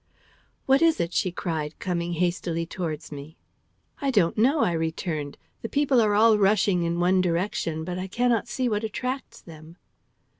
"What 0.65 0.81
is 0.81 0.99
it?" 0.99 1.13
she 1.13 1.31
cried, 1.31 1.77
coming 1.77 2.13
hastily 2.13 2.65
towards 2.65 3.11
me. 3.11 3.37
"I 4.01 4.09
don't 4.09 4.35
know," 4.35 4.61
I 4.61 4.71
returned. 4.71 5.37
"The 5.61 5.69
people 5.69 6.01
are 6.01 6.15
all 6.15 6.39
rushing 6.39 6.81
in 6.81 6.99
one 6.99 7.21
direction, 7.21 7.83
but 7.83 7.99
I 7.99 8.07
cannot 8.07 8.47
see 8.47 8.67
what 8.67 8.83
attracts 8.83 9.41
them." 9.41 9.77